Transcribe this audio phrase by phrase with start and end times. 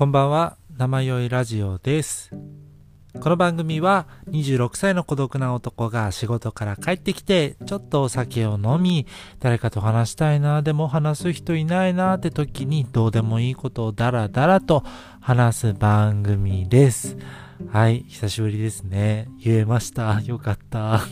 [0.00, 2.30] こんばんは、生酔いラジオです。
[3.20, 9.06] この番組は26歳の孤独な男が仕事から帰ってきて、ちょっとお酒を飲み、
[9.40, 14.84] 誰かと話したいな、でも話す人いないなって時にどうでもいいことをダラダラと
[15.20, 17.18] 話す番組です。
[17.70, 19.28] はい、久しぶりですね。
[19.38, 20.18] 言えました。
[20.22, 21.02] よかった。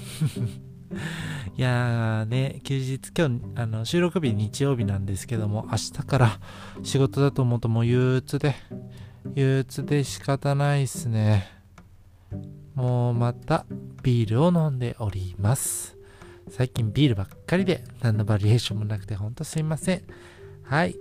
[1.58, 6.40] いやーね、休日、今日、あの、収録日日曜日なんですけども、明日から
[6.84, 8.54] 仕事だと思うともう憂鬱で、
[9.34, 11.50] 憂鬱で仕方ないっすね。
[12.76, 13.66] もうまた
[14.04, 15.96] ビールを飲んでおります。
[16.48, 20.02] 最近ビールばっかりで何のバリエーションもなくてほんとすいません。
[20.62, 20.94] はい。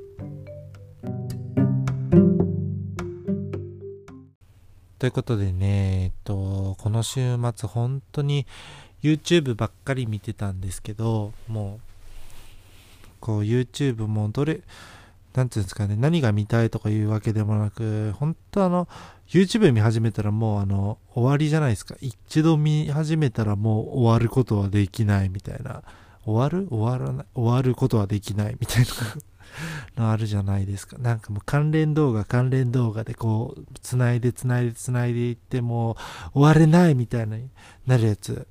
[4.97, 8.47] ということでね、えっと、この週末本当に
[9.03, 14.61] YouTube ばっかり見てたんですけど、もう、こう YouTube もどれ、
[15.33, 18.87] なんていうんですかね、何が見たいとかいうわけでもなく、本当あの、
[19.27, 21.95] YouTube 見始めたらもうあの、終わりじゃないですか。
[22.01, 25.83] 一度見始めたらもう終わることはできないみたいな。
[26.25, 26.67] 終わる？
[26.69, 27.25] 終わらない？
[27.35, 28.85] 終わることはできないみたい
[29.95, 30.97] なのあるじゃないですか。
[30.97, 35.95] なんかもう関連動画関連動画でこう、繋いで繋いで繋いでいってもう
[36.33, 37.37] 終われないみたいな
[37.85, 38.47] なるやつ。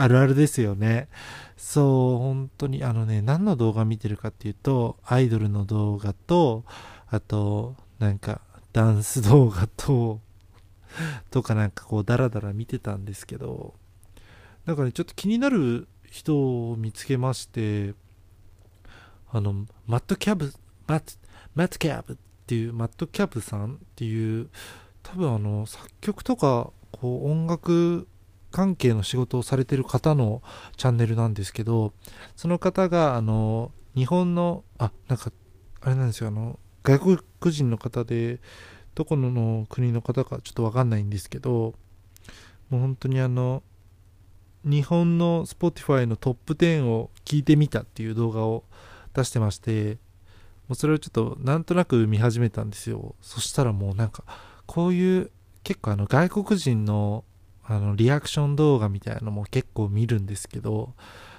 [0.00, 1.08] あるあるですよね。
[1.56, 6.64] そう、本当に、あのね、何の動画見てるかっていうと、アイドルの動画と、
[7.08, 8.40] あと、なんか、
[8.72, 10.20] ダンス動画と、
[11.30, 13.74] とかなんかこう、ダラダラ見てたんですけど、
[14.64, 17.94] なんかね、ちょっと気になる人を見つけまして、
[19.30, 20.52] あの、マットキャブ、
[20.86, 21.12] マット、
[21.54, 24.48] マットキャブっていう、マットキャブさんっていう、
[25.02, 28.08] 多分あの、作曲とか、こう、音楽
[28.50, 30.42] 関係の仕事をされてる方の
[30.76, 31.92] チャンネルなんですけど、
[32.36, 35.32] その方が、あの、日本の、あ、なんか、
[35.80, 38.40] あれなんですよ、あの、外国人の方で、
[38.94, 41.74] どこの国の方かちょっとわかんないんですけど、
[42.68, 43.62] もう本当にあの、
[44.64, 48.64] 日本の Spotify のトップ10を聞いてみたっていう動画を
[49.14, 49.94] 出してまして、
[50.68, 53.14] もうそれをちょっとなんとなく見始めたんですよ。
[53.20, 54.24] そしたらもうなんか、
[54.66, 55.30] こういう
[55.62, 57.24] 結構あの外国人の
[57.70, 60.92] あのリアクション動画みたいなのも結構見るんですけど、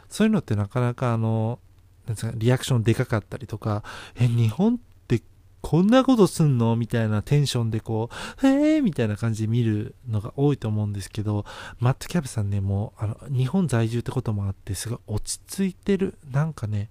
[0.07, 1.59] そういうのってなかなかあの、
[2.07, 3.83] なんですか、リアクションでかかったりとか、
[4.15, 5.21] え、日本って
[5.61, 6.75] こんなことすんの？
[6.75, 8.09] みたいなテンションでこ
[8.41, 8.81] う、へえー？
[8.81, 11.43] みたいな感じで見るのが多いと思うんですけど、
[11.79, 16.15] マットキャブさんね、もう、あの、日本在住ってこともあって、すごい落ち着いてる。
[16.31, 16.89] なんかね、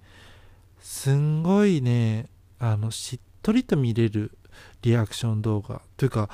[0.80, 2.26] すんごいね、
[2.58, 4.32] あの、しっとりと見れる
[4.82, 5.82] リアクション動画。
[5.96, 6.28] というか、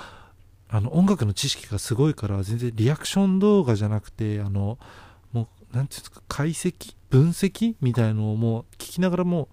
[0.68, 4.78] あの、音楽の知識がすごいから、全然リアクション動画じゃなくて、あの、
[5.32, 9.48] もう、なんていうんですか、解析分析みたいのをもう聞きながらもう、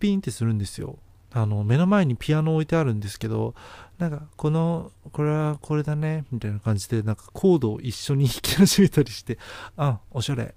[0.00, 0.98] ピンってするんですよ。
[1.32, 3.54] あの、目の前にピアノ置いてあるんですけど、
[3.98, 9.38] なんか、この、これはこれだね、みたいな感じで、なんかコードを一緒に弾き始めたりして、
[9.76, 10.54] あ、おしゃれ。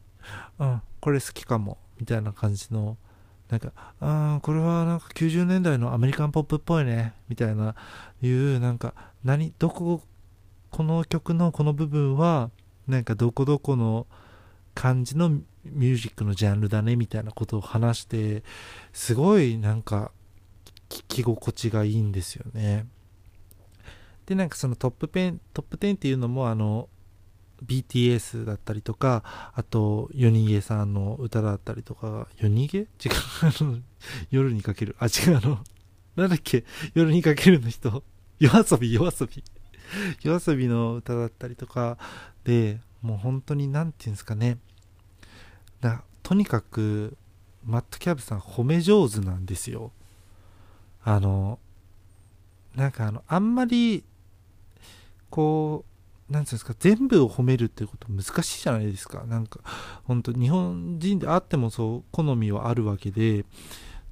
[0.59, 2.97] うん、これ好きかも、みたいな感じの、
[3.51, 7.75] なんか、あこれはなんか90年代のアメリカンポップっぽいね、みたいな、
[8.21, 8.93] いう、なんか、
[9.25, 10.01] 何、どこ、
[10.69, 12.49] この曲のこの部分は、
[12.87, 14.07] なんかどこどこの
[14.73, 18.43] 感じのミュージックのジャンルだね、みたいなことを話して、
[18.93, 20.13] すごいなんか、
[20.87, 22.85] 聞き心地がいいんですよね。
[24.25, 26.87] で、なんかそのトップペン、トップ10っていうのもあの、
[27.65, 32.79] BTS だったりとか、あと、夜逃げさんの歌だったりとか、夜逃げ？
[32.79, 32.87] 違う、
[33.43, 33.79] あの、
[34.31, 34.95] 夜にかける。
[34.99, 35.63] あ、違う、あの、
[36.15, 38.03] なんだっけ、夜にかけるの人。
[38.39, 39.43] 夜遊び、夜遊び。
[40.23, 41.97] 夜遊びの歌だったりとか、
[42.43, 44.57] で、もう本当になんていうんですかね。
[45.81, 47.17] なとにかく、
[47.63, 49.91] マットキャブさん褒め上手なんですよ。
[51.03, 51.59] あの、
[52.75, 54.03] なんかあの、あんまり、
[55.29, 55.90] こう、
[56.31, 59.25] なんていうんですか、全部を褒めるってこと難しいじゃないですか。
[59.25, 59.59] なんか、
[60.05, 63.45] 本当日本人であってもそう、好みはあるわけで、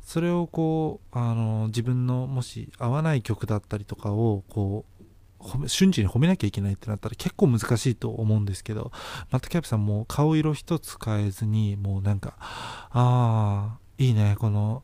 [0.01, 8.91] それをこう、あの、自分のもし合わない曲だったりとかを、こう、瞬時に褒めなきゃいけないってなったら結構難しいと思うんですけど、
[9.31, 14.83] マットキャプさんも顔色一つ変えずに、もうなんか、ああ、いいね、この、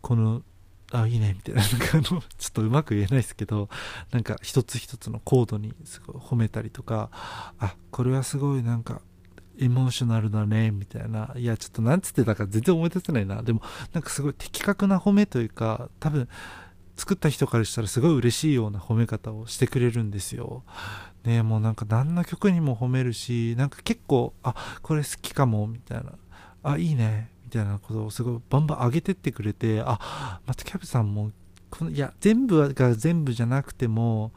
[0.00, 0.42] この、
[0.92, 3.68] あ、いいね、みたいな、なんかあの、ちょっとうまく言えないですけど、
[4.12, 7.10] なんか一つ一つのコードにすごい褒めたりとか、
[7.58, 9.00] あ、これはすごいなんか、
[9.58, 11.32] エモーショナルだね、みたいな。
[11.36, 13.42] いや、ちょっとなんつってたか全然思い出せないな。
[13.42, 13.62] でも、
[13.92, 16.28] なんかすごい的確な褒めというか、多分、
[16.96, 20.62] 作った人からしたらすごい嬉しいような褒め方をしてくれるんですよ。
[21.24, 26.12] ねもうなんか何の曲にも褒めるし、なんか結構、あ、これ好きかも、みたいな。
[26.62, 31.30] あ、いいね、みたいなことをすごいバンバン上げてってくれて、あ、マットキャブさんも
[31.70, 34.32] このいや全部が全部じゃなくても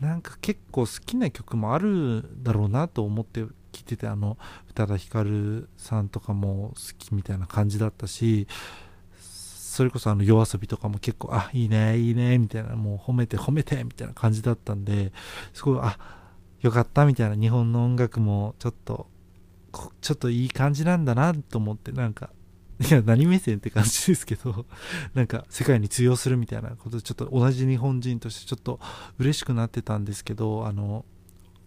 [0.00, 3.40] なんか結構好きな曲もあるだろうなと思って
[3.72, 4.38] 聞いててあの
[4.70, 8.46] 宇多田ヒカルさんとかも好きみたいな感じだったし
[9.20, 15.12] それこそあの夜遊びとかも結構あいいねいいねみたいなもう褒めて褒めてみたいな感じだったんで
[15.52, 15.98] すごいあ
[16.60, 19.06] よかったみたいな日本の音楽もちょっと
[20.00, 22.30] ちょっといい感じなんだなと思ってなんか
[22.80, 24.64] いや何目線って感じですけど
[25.14, 28.78] なんか世界に通用するみたいなことでちょっと同じ日本人としてちょっと
[29.18, 31.04] 嬉しくなってたんですけどあの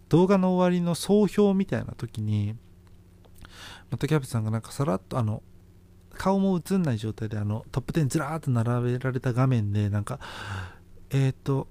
[0.10, 2.56] 動画の終わりの総評みたいな時に
[3.90, 5.44] またキャプさんがなんかさらっとあの
[6.14, 10.20] 顔も映んない状態であのトップ10ずらーっと並べられた画面でなんか
[11.10, 11.68] えっ、と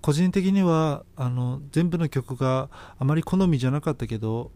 [0.00, 2.68] 個人的にはあの全部の曲が
[2.98, 4.50] あまり好みじゃなかったけど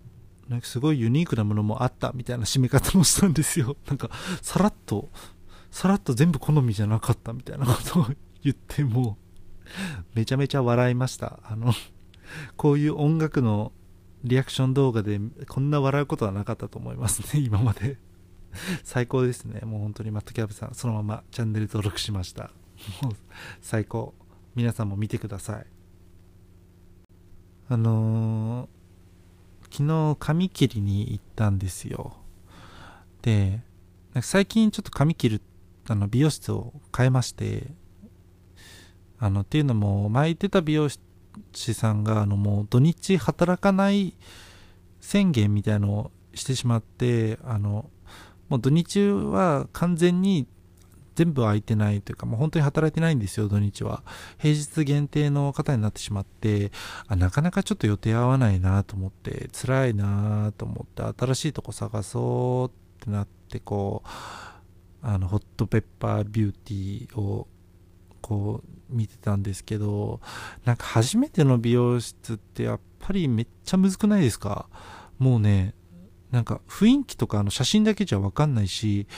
[0.48, 3.76] なんかすごいユニークなものもあったみたいな締め方もしたんですよ。
[3.88, 4.10] なんか
[4.42, 5.10] さらっと
[5.70, 8.06] さらっと全部好みじゃなかったみたいなことを
[8.42, 9.18] 言っても
[10.14, 11.40] めちゃめちゃ笑いました。
[11.44, 11.72] あの
[12.56, 13.72] こういう音楽の
[14.24, 17.42] リアクション動画でこんな笑うことはなかったと思いますね。
[17.44, 17.98] 今まで。
[18.84, 19.60] 最高ですね。
[19.60, 22.50] もう本当にマットキャブさんそのままチャンネル登録しました。
[23.02, 23.12] もう
[23.60, 24.14] 最高。
[24.54, 25.66] 皆さんも見てください。
[27.68, 28.75] あのー、
[29.76, 32.16] 昨日髪切りに行ったんですよ。
[33.20, 33.60] で
[34.22, 35.42] 最近ちょっと髪切る
[35.86, 37.66] あの美容室を変えまして
[39.18, 44.14] あのっていうのも前行ってた美容師さんがあのもう土日働かない
[45.02, 47.90] 宣言みたいのをしてしまってあの
[48.48, 50.46] もう土日は完全に
[51.16, 54.04] 全部空いてないというか、もう本当に働いてないんですよ、土日は。
[54.38, 56.70] 平日限定の方になってしまって、
[57.08, 64.08] あなかなかちょっと予定合わないなと思って、辛いなと思って、新しいとこ探そうってなって、こう、
[65.02, 67.48] あの、ホットペッパービューティーを、
[68.20, 70.20] こう、見てたんですけど、
[70.64, 74.68] なんか初めての美容室ってやっぱりめっちゃむずくないですか？
[75.18, 75.74] もうね、
[76.30, 79.08] なんか雰囲気とかあの写真だけじゃわかんないし、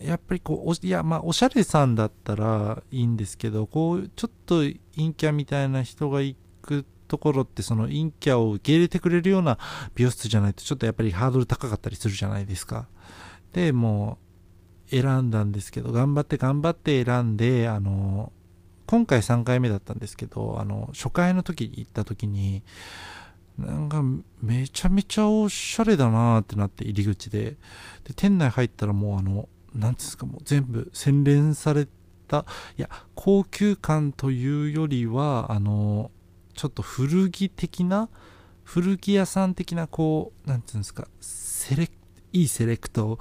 [0.00, 4.60] やっぱりこう、いや、まあ、おしゃれさんだったらいいんですけど、こう、ちょっと
[4.96, 9.58] 陰キャみたいな人が行くところって、その陰キャを受け入れてくれるような
[9.94, 12.88] 美容室じゃないと、ちょっとやっぱりハードル高かったりするじゃないですか。
[13.52, 14.18] で、も
[14.90, 18.32] う、選んだんですけど、頑張って頑張って選んで、あの、
[18.86, 22.62] 今回3回目だったんですけど、あの、初回の時行った時に、
[23.58, 24.02] なんか
[24.42, 27.56] めちゃめちゃおしゃれだなってなって入り口で
[28.02, 31.88] で店内入ったらもうあの何ですかもう全部洗練され
[32.28, 36.10] たいや高級感というよりはあの
[36.54, 38.08] ちょっと古着的な
[38.62, 41.90] 古着屋さん的なこう何て言うんですかセレ
[42.32, 43.18] いいセレクト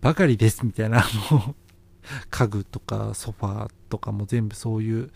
[0.00, 1.54] ばかりですみたいなあの
[2.30, 5.10] 家具とかソファーとかも全部そういう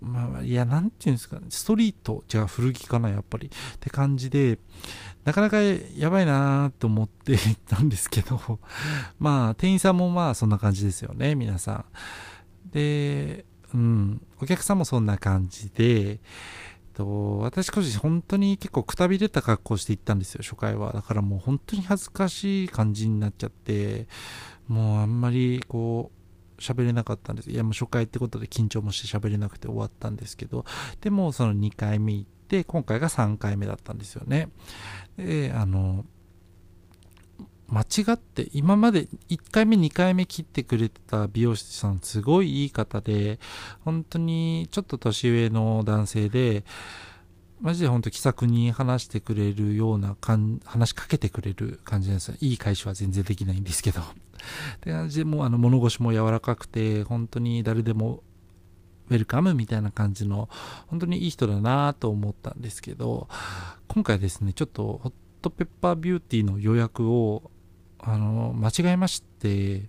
[0.00, 3.48] まあ、いや、なんていうんですか、ストリート、じゃあ古着かな、やっぱり。
[3.48, 4.58] って感じで、
[5.24, 8.60] なかなかやばいなと思って行ったんですけど、
[9.18, 11.84] まあ、店員さんもまあ、そんな感じですよね、皆さん。
[12.70, 13.44] で、
[13.74, 16.20] うん、お客さんもそんな感じで、
[16.94, 20.92] と私個人本当に結構くたびれた格好して行ったんですよ、初回は。
[20.92, 24.06] だからもう本当に恥ずかしい感じになっちゃって、
[24.68, 27.50] もうあんまりこう、喋れなかったんです。
[27.50, 30.66] いや、もう初回ってことで緊張もして喋れなくて終わったんですけど、
[31.00, 34.48] でもその2回目行って、今回が3回目だったんですよね。
[35.16, 36.04] で、あの、
[37.68, 43.38] 間違って、今まで1回目2回目切ってくれてた美容師さんすごいいい方で、
[43.84, 46.64] 本当にちょっと年上の男性で、
[47.60, 50.16] マジで本当気さくに話してくれるような
[50.64, 52.34] 話しかけてくれる感じなんですよ。
[52.40, 54.00] いい返しは全然できないんですけど。
[54.00, 54.04] っ
[54.80, 58.22] て感じでもうあの物腰も柔らかくて本当に誰でも
[59.10, 60.48] ウェルカムみたいな感じの
[60.86, 63.28] 本当にいい人だなと思ったんですけど
[63.88, 65.12] 今回ですねちょっとホッ
[65.42, 67.50] トペッパービューティーの予約を
[67.98, 69.88] あの間違えまして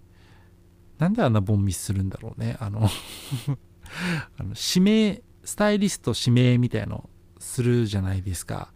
[0.97, 2.89] なんであんなボンミスするんだろうねあの
[4.37, 7.09] あの指名スタイリスト指名みたいの
[7.39, 8.73] するじゃないですか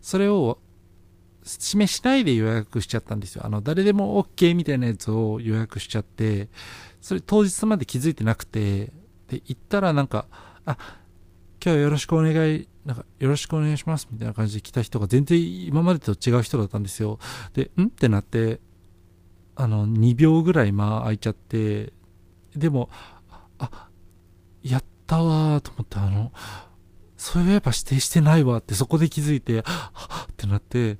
[0.00, 0.58] それを
[1.48, 3.46] 指名しないで予約しちゃったんですよ。
[3.46, 6.50] あの、誰でも OK みたいなやつを予約しちゃって、
[7.00, 8.92] それ当日まで気づいてなくて、
[9.28, 10.26] で、行ったらなんか、
[10.64, 10.76] あ、
[11.64, 17.18] 今日はよろしくお願い、なんか、よろしくお願いしますみたいな感じで来た人が全然今までと違う人だったんですよ。
[17.52, 17.84] で、ん？
[17.84, 18.60] ってなって、
[19.56, 21.92] あの、2秒ぐらい間空いちゃって、
[22.56, 22.90] でも、
[23.58, 23.88] あ、
[24.62, 26.32] やったわと思って、あの、
[27.16, 30.98] そういえば指定してないわってそこで気づいて、はっってなって、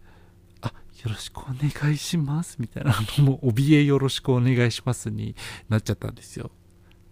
[1.04, 2.92] よろしくお願いしますみたいな、
[3.22, 5.36] もう、怯えよろしくお願いしますに
[5.68, 6.50] なっちゃったんですよ。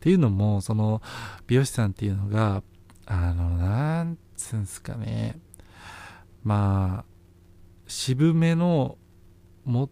[0.06, 1.02] っていうのも、その、
[1.48, 2.62] 美容師さんっていうのが、
[3.06, 5.40] あの、なんつうんすかね、
[6.44, 7.04] まあ、
[7.88, 8.98] 渋めの、
[9.64, 9.90] も、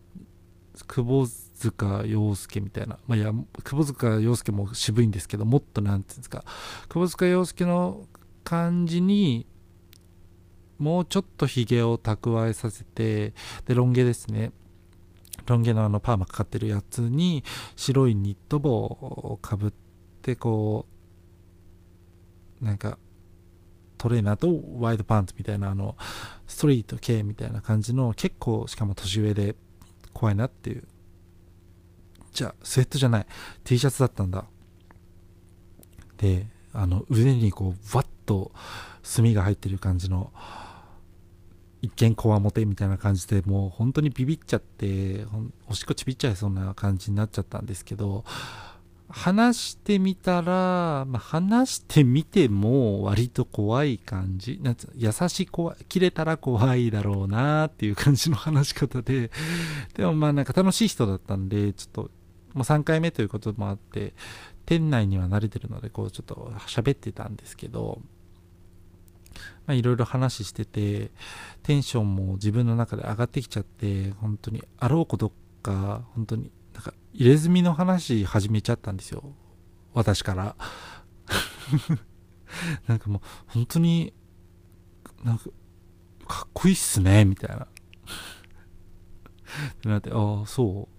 [0.86, 3.32] 窪塚洋介みたいな、まあ、いや、
[3.64, 6.44] 窪塚洋介も渋いんですけど、もっとなんていうんですか、
[6.88, 8.06] 窪塚洋介の
[8.44, 9.48] 感じに、
[10.78, 13.34] もうちょっとヒゲを蓄えさせて、
[13.66, 14.52] で、ロン毛ですね。
[15.46, 17.42] ロン毛のあのパーマかかってるやつに
[17.74, 19.72] 白いニット帽をかぶっ
[20.24, 20.86] てこ
[22.62, 22.98] うなんか
[23.98, 25.96] トレーナーとワイドパンツみたいなあの
[26.46, 29.54] ストリート系みたいな感じの結構しかも年上で
[30.14, 30.84] 怖いなっていう。
[32.32, 33.26] じゃあスウェットじゃない。
[33.62, 34.46] T シャツだったんだ。
[36.16, 38.52] であの腕にこうわっと
[39.02, 40.32] 墨が入ってる感じの
[41.82, 45.26] 一見こわもてみたいな感じでもう本当にビビっちゃって
[45.68, 48.24] おしっこちびっちゃいそうな感じになっちゃったんですけど
[49.08, 54.58] 話してみたら、まあ、話してみても割と怖い感じ。
[54.62, 55.48] なん優しい
[55.88, 59.30] 切れたら怖いだろうなっていう感じの話し方で。
[59.94, 62.02] でもまあなんか楽しい人だったんでちょっと
[62.54, 64.14] もう3回目ということもあって
[64.66, 68.00] 店内には慣れてるのでこうちょっと喋ってたんですけど
[69.66, 71.10] まあ、いろいろ話してて、
[71.62, 75.32] テンションも自分の中で上がってきちゃって、本当に、あろうこと
[75.62, 76.50] か、本当に、
[77.14, 79.22] 入れ墨の話始めちゃったんですよ。
[79.92, 80.56] 私から。
[82.88, 84.12] なんかもう、本当に、
[85.22, 85.44] なんか、
[86.26, 87.64] かっこいいっすね、みたいな。
[87.64, 87.68] っ
[89.80, 90.94] てなって、ああ、そう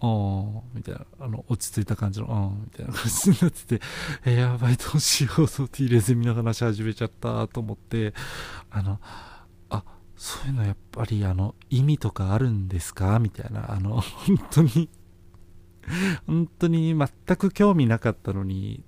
[0.00, 3.80] ああ、みたいな、あの、落ち着いた感じの、ああ、みたいな感じになってて、
[4.26, 8.14] えー、やばい、どうしよう、そうって入れ墨の話始めちゃったと思って、
[8.70, 9.00] あの、
[9.70, 9.82] あ、
[10.14, 13.18] そういうのやっぱり、あの、意味とかあるんですか？
[13.18, 14.88] みたいな、あの、本当に
[16.26, 18.84] 本当に全く興味なかったのに、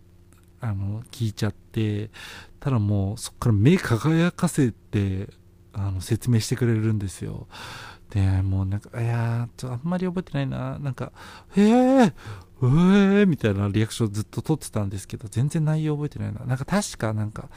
[0.60, 2.10] あの、聞いちゃって、
[2.58, 5.28] ただもう、そっから目輝かせて、
[5.72, 7.48] あの、説明してくれるんですよ。
[8.10, 10.78] で、もうなんか、いやー、ちょあんまり覚えてないな。
[10.78, 11.12] なんか、
[11.56, 12.12] へえー、
[12.60, 16.44] うえーみたいなリアクションずっと撮ってたんですけど、全然内容覚えてないな。
[16.44, 17.48] なんか確かなんか、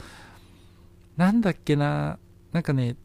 [1.16, 2.18] なんだっけな、
[2.52, 2.96] なんかね、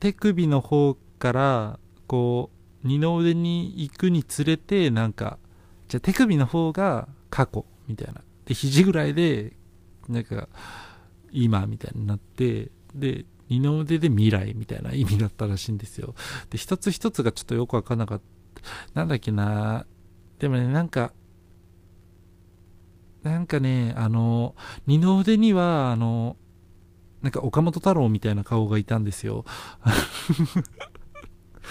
[0.00, 2.57] 手首の方から、こう、
[2.88, 5.38] 二の腕に行くにつれて、なんか、
[5.88, 8.22] じゃあ手首の方が過去、みたいな。
[8.46, 9.52] で、肘ぐらいで、
[10.08, 10.48] なんか、
[11.30, 16.14] 今、みたいになって、で、二の腕で未来みたいな意味だったらしいんですよ。
[16.50, 18.20] で、一つ一つがちょっとよくわかんなかっ
[18.54, 18.60] た。
[18.94, 19.86] なんだっけな
[20.38, 21.12] でもね、なんか、
[23.22, 24.54] なんかね、あの、
[24.86, 26.36] 二の腕には、あの、
[27.22, 29.44] なんか岡本太郎みたいな顔がいたんですよ。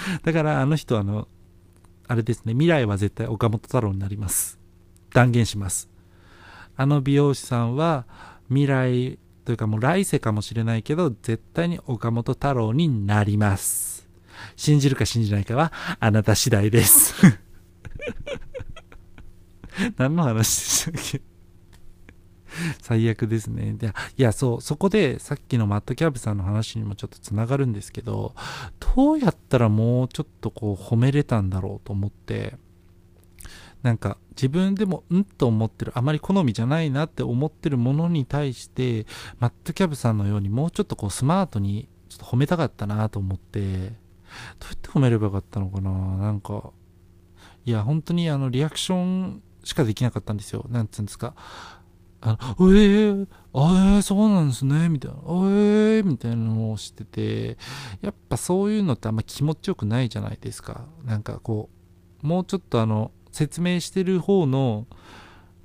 [0.24, 1.28] だからあの人あの、
[2.08, 4.60] あれですね、未来は絶対岡本太郎になります。
[5.12, 5.90] 断言します。
[6.76, 8.06] あの美容師さんは
[8.50, 14.08] 未来というかもう来世かもしれないけど、絶対に岡本太郎になります。
[14.56, 17.16] 信じるか信じないかはあなた次第です。
[19.98, 21.37] 何の話でしたっけ？
[22.82, 23.74] 最悪ですね。
[23.74, 28.34] で、いや、そう、そこでさっきのマットキャブさんの話にもちょっとつながるんですけど、
[28.96, 32.58] どうやったらもうちょっとこう褒めれたんだろうと思って、
[33.84, 39.06] なんか自分でもんと思ってるあまり好みじゃないなって思ってるものに対して
[39.40, 43.92] マットキャブさんのようにもうちょっとこうスマートにちょっと褒めたかったなと思ってどうや
[44.74, 45.92] って褒めればよかったのかな？
[45.92, 46.72] なんか
[47.66, 50.66] いや本当にあのリアクションしかできなかったんですよ。
[50.70, 51.36] なんつうんですか。
[52.22, 57.58] あの、えー、あえー、そうなんですね、みたいな、えー、みたいなのをしてて、
[58.02, 60.86] やっぱそういうのってあんま気持ちよくないじゃないですか。
[61.04, 61.70] なんかこ
[62.24, 64.88] う、もうちょっとあの、説明してる方の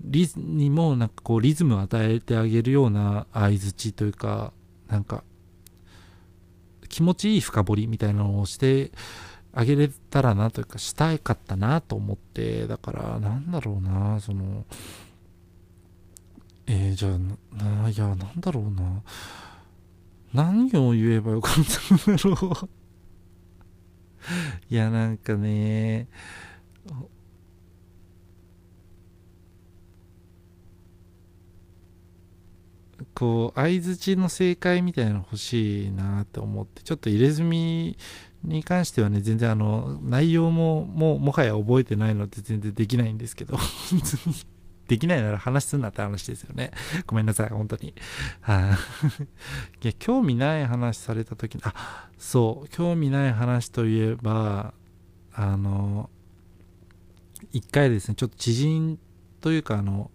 [0.03, 4.53] リズにもなんかこうリズムを与えてあげるような相づちというか
[4.89, 5.25] なんか
[6.89, 8.93] 気持ちいい深掘りみたいなのをして
[9.55, 14.65] あげれたらなというかしたいかったなと思ってだからなんだろうなその
[16.75, 17.19] えー、じゃあ
[17.62, 19.02] ないやなんだろうな。
[20.33, 22.69] 何を言えばよかったんだろう。
[24.73, 26.09] いやなんかね。
[33.14, 37.99] こう相づちの正解みたいなの欲しいなって思ってちょっと入れ墨
[38.43, 43.59] に関してはね全然あの内容もももはや覚えてないので全然できないんですけど。
[43.59, 44.52] 本当に
[44.89, 46.73] できないなら話すんなって話ですよね。
[47.07, 47.95] ごめんなさい本当に。
[48.41, 48.77] は
[49.83, 54.75] い、 や興味ない話された時にあそう興味ない話といえば
[55.35, 56.11] あの
[57.53, 58.99] 一回ですねちょっと知人
[59.41, 60.11] というかあの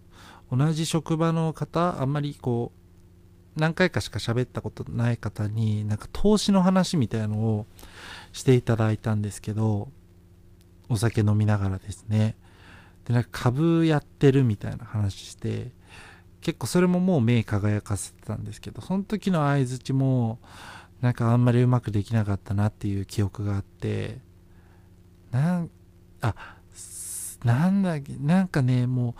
[0.50, 2.72] 同じ職場の方あんまりこ
[3.56, 7.66] う何回かしか喋ったことない方になんか投資の話みたいのを
[8.32, 9.88] していただいたんですけど
[10.88, 12.36] お酒飲みながらですね。
[13.08, 15.72] でなんか株やってるみたいな話して
[16.42, 20.38] 結構それももう目輝かせてたんですけどその時の相づちも
[21.00, 24.18] なんかあんまりうまくできなかったなっていう記憶があって
[25.30, 25.70] なん
[26.20, 26.34] あ
[27.44, 29.16] なんだっけなんかねも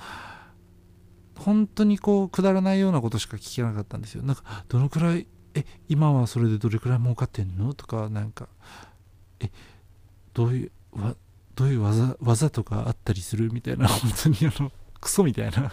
[1.36, 4.22] う本当にこうくだらないようなことしか聞けなかったんですよ。
[4.22, 7.74] なんかどのくらいえ今はそれでどれくらい儲かってんの？
[7.74, 8.48] とかなんか
[9.40, 9.50] え
[10.34, 11.14] どういうわ
[11.58, 15.72] どういう技技とかあったりするみたいな 本当にあのクソみたいな。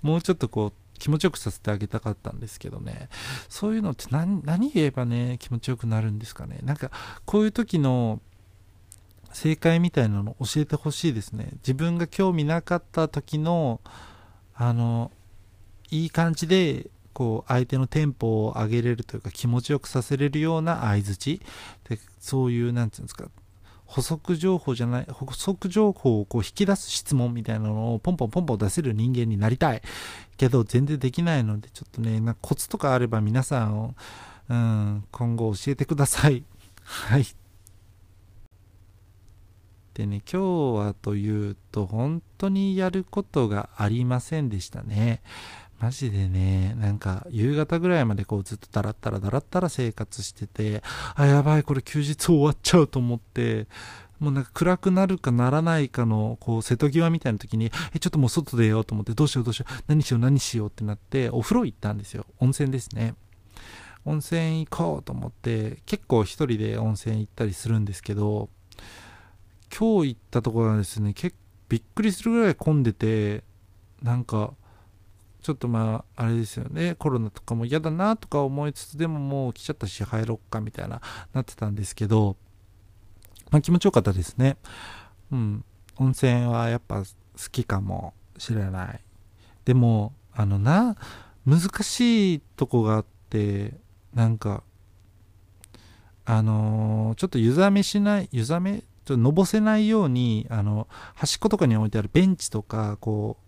[0.00, 3.10] もうちょっとこう気持ちよくさせてあげたかったんですけどね。
[3.50, 6.58] そういうのって何何言えばね気持ちよくなるんですかね。
[6.62, 6.90] なんか
[7.26, 8.22] こういう時の
[9.34, 11.50] 正解みたいなの教えてほしいですね。
[11.56, 13.82] 自分が興味なかった時の
[14.54, 15.12] あの
[15.90, 21.42] いい感じでこう相手のテンポを上げれるというか気持ちよくさせれるような相づち
[21.88, 23.28] でそういう何て言うんですか
[23.92, 29.82] 補足情報じゃない補足情報をこう引き出す質問みたいなのをポンポンポンポン出せる人間になりたい。
[30.38, 33.94] けど全然できないのでちょっとねなコツとかあれば皆さんを、
[34.48, 36.42] うん、今後教えてください。
[36.82, 37.26] はい。
[39.92, 40.40] でね今
[40.72, 45.20] 日はというと本当にやることがありませんでしたね。
[45.82, 50.80] マジでね、なんか夕方ぐらいまでこうずっとだらったらだらったら生活してて、
[51.16, 53.66] あ、やばい、これ休日終わっちゃうと思って、
[54.20, 62.26] もうなんか暗くなるかならないかの、こう瀬戸際みたいな時に、え、ちょっともう外出ようと思って、どうしようどうしよう、何しよう何しようってなって、お風呂行ったんですよ。
[62.38, 63.16] 温泉ですね。
[64.04, 68.50] 温泉行こうと思って、結構一人で温泉行ったりするんですけど、
[69.76, 73.42] 今日行ったところはですね、結構びっくりするぐらい混んでて、
[74.00, 74.52] なんか、
[75.42, 81.00] ちょっとまあ、あれですよね、コロナとかも嫌だなとか思いつつ、でももう来ちゃったし入ろっかみたいな、
[81.32, 82.36] なってたんですけど、
[83.50, 84.56] まあ気持ちよかったですね。
[85.32, 85.64] うん。
[85.96, 87.06] 温泉はやっぱ好
[87.50, 89.00] きかもしれない。
[89.64, 90.96] でも、あのな、
[91.44, 93.74] 難しいとこがあって、
[94.14, 94.62] なんか、
[96.24, 103.38] あのー、ちょっと湯冷めしない、湯冷めちょっとのぼせないように、あの、端っことかに置いてあるベンチとか、こ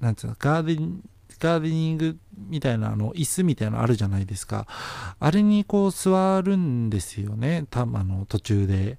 [0.00, 1.02] う、なんつうの、ガーデン
[1.38, 2.18] ガーデニング
[2.48, 4.66] みたいなあの椅子みたいなのあるじゃないですか。
[5.18, 7.66] あれにこう座るんですよね。
[7.70, 8.98] たあの途中で。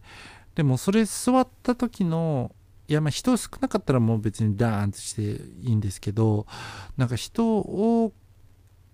[0.56, 2.56] でもそれ座った時の
[2.88, 6.46] いやまあ人少なかったらもう別にダーンとしていいんですけど
[6.98, 8.14] なんか人多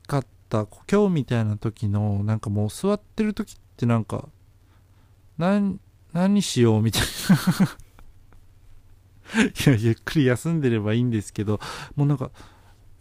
[0.07, 4.29] かった今日みたいな時のなんかもう座ってる時ってなんか
[5.37, 5.79] 何
[6.13, 7.77] 何しようみたいな。
[9.47, 11.61] いやゆっくり休んでればいいんですけど
[11.95, 12.31] もうなんか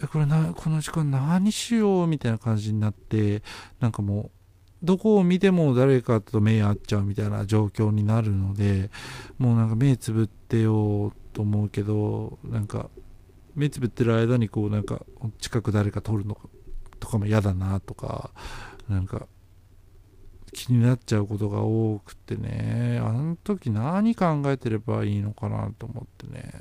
[0.03, 3.43] えこれなこの時間何しようみたいな感じになって
[3.81, 4.31] なんかもう
[4.83, 8.91] どこを見ても誰かと目合っちゃうみたいな状況になるので
[9.39, 12.89] もうなんか目つぶってようと思うけどなんか
[13.55, 15.03] 目つぶってる間にこうなんか
[15.39, 16.39] 近く誰か撮るの
[16.99, 18.31] とかも嫌だなとか
[18.89, 19.27] なんか
[20.53, 23.01] 気になっちゃうことが多くてね。
[23.03, 26.53] あの時何考えてればいいのかなと思ってね。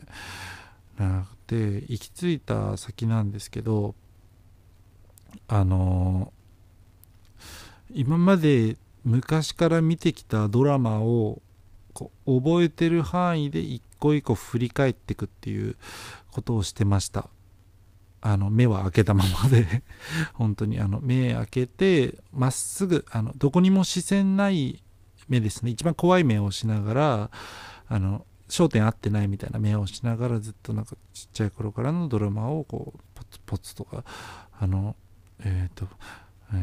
[1.07, 1.55] なくて
[1.87, 3.95] 行き着いた先なんですけど
[5.47, 6.33] あの
[7.91, 11.41] 今まで昔から見てきたドラマを
[11.93, 15.75] こう覚えてる範囲で一個一個振り返っていくっていう
[16.31, 17.29] ことをしてました。
[18.21, 19.83] あの目は開けたままで。
[20.33, 24.83] 本当にあの目開けてまっすぐあのどこにも視線ない
[25.27, 25.71] 目ですね。
[25.71, 27.31] 一番怖い目をしながら
[27.87, 34.03] あの焦点合ってないみたいな目をしながらずっとなんかちっちゃい頃からのドラマをこうポツポツとか
[34.59, 34.95] あの
[35.39, 35.87] えっ、ー、と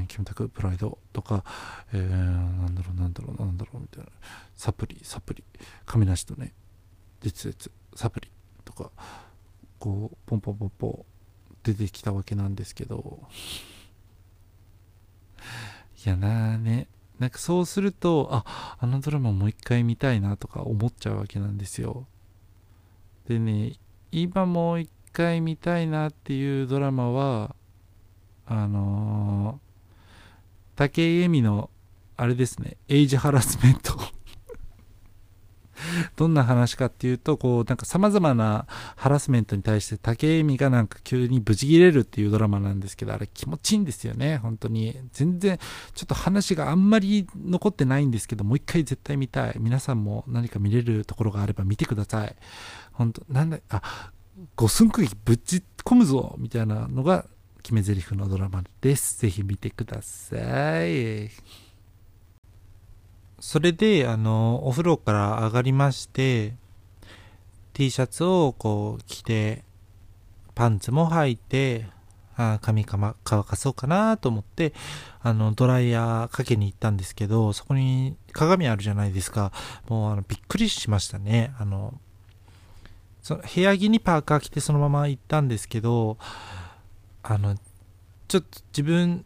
[0.08, 1.44] キムタクプライドとか、
[1.92, 4.10] えー、なんだろうなんだろうなんだろうみたいな。
[4.56, 5.44] サプリサプリ。
[5.84, 6.52] 亀梨とね
[7.22, 8.28] 実説サプリ
[8.64, 8.90] とか
[9.78, 11.04] こうポンポンポンポン
[11.62, 13.20] 出てきたわけなんですけど。
[16.04, 16.88] いやなーね。
[17.18, 22.06] なんかそうするとああのドラマもう一回見たいなとか思っちゃうわけなんですよ。
[23.28, 23.72] でね
[24.12, 27.56] 今もう一回見たいなっていうドラマは
[28.46, 31.70] あのー、武井絵美の
[32.16, 34.15] あれですねエイジハラスメント。
[36.16, 44.98] どんな話かっていうと、こう、なんか様々なハラスメントに対して竹井美がなんか急にブチギレるっていうドラマなんですけど、あれ気持ちいいんですよね、本当に。
[45.12, 45.58] 全然、
[45.94, 49.56] ちょっと話があんまり残ってないんですけど、もう一回絶対見たい。
[49.58, 52.36] 皆さんも何か見れるところがあれば見てください。
[52.92, 54.12] 本当なんだ、あ、
[54.54, 57.26] 五寸釘ぶち込むぞみたいなのが
[57.62, 59.18] 決め台詞のドラマです。
[59.20, 61.65] ぜひ見てください。
[63.46, 66.54] それで、あの、お風呂から上がりまして、
[67.74, 69.62] T シャツをこう着て、
[70.56, 71.86] パンツも履いて、
[72.36, 74.74] あ髪か、ま、乾かそうかなと思って、
[75.22, 79.52] あの、ドライヤーかけに行ったんですけど、そこに鏡あるじゃないですか。
[79.88, 81.54] もう、あの、びっくりしましたね。
[81.60, 81.94] あの、
[83.22, 86.18] その部屋着にパーカー着てそのまま行ったんですけど、
[87.22, 87.54] あの、
[88.26, 89.24] ちょっと自分、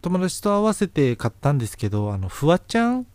[0.00, 3.06] 友達と合わせて買ったんですけど、あの、フワちゃん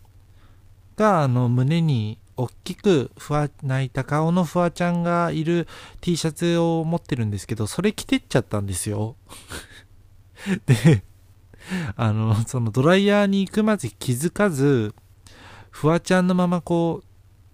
[0.96, 5.68] が、あの、胸に大きくふわ泣いた顔のフワちゃんがいる
[6.00, 9.16] T シャツを持ってるんですけど、それ着てっちゃったんですよ。
[10.66, 11.04] で、
[11.96, 14.94] あの、そのドライヤーに行くまで気づかず、
[15.70, 17.06] フワちゃんのままこう、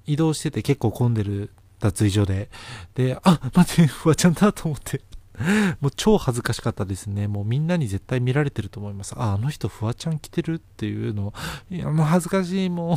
[0.07, 2.51] 移動してて結構混んでる脱衣所で。
[2.95, 5.03] で、あ、待って、フワちゃんだと思って。
[5.81, 7.29] もう超恥ずかしかったですね。
[7.29, 9.15] もうみんなに絶対見られてると思います。
[9.17, 11.33] あ、あの人フワちゃん着てるっていうの。
[11.71, 12.97] いや、もう恥ずかしい、もう。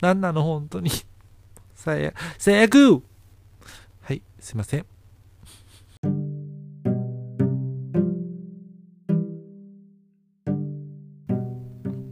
[0.00, 0.90] 何なの、本当に。
[1.74, 2.14] 最悪。
[2.38, 3.02] 最悪
[4.02, 4.86] はい、すいません。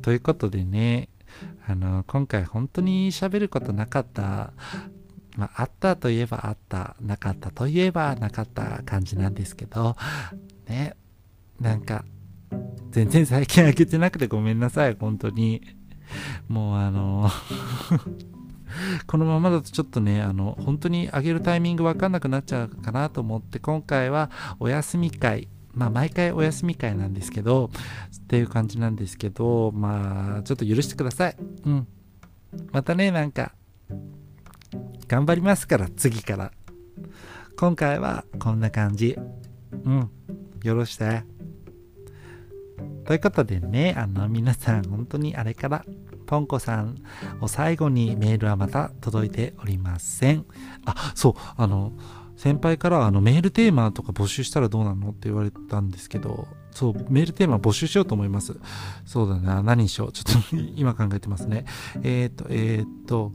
[0.02, 1.10] ということでね、
[1.66, 4.52] あの、今回本当に喋ることなかった
[5.38, 9.96] まあ、あったといえばあった、なかったといえばなかった感じなんですけど、
[10.66, 10.96] ね、
[11.60, 12.04] なんか、
[12.90, 15.62] 全然最近開けてなくてごめんなさい、本当に。
[16.48, 17.30] もうあの
[19.06, 27.70] このままだとちょっとね、あの、本当に上げるタイミングわかんなくなっちゃうかなと思って、今回はお休み会、まあ毎回お休み会なんですけど、
[28.24, 31.36] っていう感じなんですけど、まあちょっと許してください。
[31.64, 31.86] うん。
[32.72, 33.52] またね、なんか、
[35.06, 36.52] 頑張りますから、次から。
[37.58, 39.16] 今回はこんな感じ。
[39.84, 40.10] うん。
[40.62, 41.24] よろして。
[43.04, 45.84] ということでね、あの、皆さん、本当にあれから、
[46.26, 46.96] ポンコさん
[47.40, 50.44] を最後にメールはまた届いておりません。
[50.84, 51.92] あ、そう、あの、
[52.36, 55.08] 先輩からあのメールテーマとか募集したらどうなの？
[55.08, 58.56] って言われたんですけど、そう、メールテーマ募集しようと思います。
[59.06, 60.12] そうだな、何にしよう？
[60.12, 61.64] ちょっと今考えてますね。
[62.02, 63.32] えっ、ー、と、えっ、ー、と、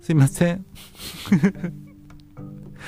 [0.02, 0.66] すいません。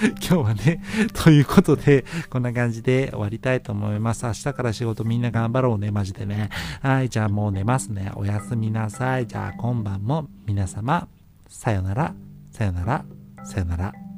[0.02, 0.82] 今日はね、
[1.14, 4.26] ということで、こんな感じで終わりたいと思います。
[4.26, 6.50] 明日から仕事みんな頑張ろうね、マジでね。
[6.82, 8.12] はい、じゃあもう寝ますね。
[8.16, 9.28] おやすみなさい。
[9.28, 11.10] じゃあ今晩も皆様、
[11.50, 12.14] さよなら、
[12.52, 13.04] さよなら、
[13.44, 14.09] さよなら。